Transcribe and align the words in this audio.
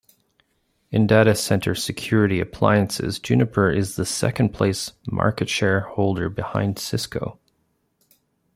In 0.89 1.05
data 1.05 1.35
center 1.35 1.75
security 1.75 2.39
appliances, 2.39 3.19
Juniper 3.19 3.69
is 3.71 3.97
the 3.97 4.05
second-place 4.07 4.93
market-share 5.11 5.81
holder 5.81 6.27
behind 6.27 6.79
Cisco. 6.79 7.39